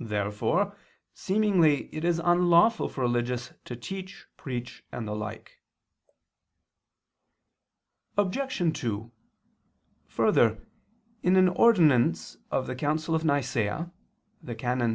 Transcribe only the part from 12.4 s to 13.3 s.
of the Council of